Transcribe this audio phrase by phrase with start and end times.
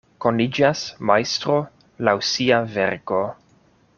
[0.23, 0.79] Koniĝas
[1.09, 1.59] majstro
[2.09, 3.23] laŭ sia verko.